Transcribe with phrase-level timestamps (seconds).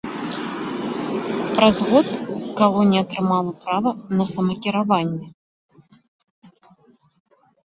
[1.59, 2.07] Праз год
[2.61, 5.31] калонія атрымала права на самакіраванне.